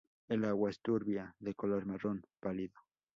[0.29, 2.73] El agua es turbia, de color marrón pálido.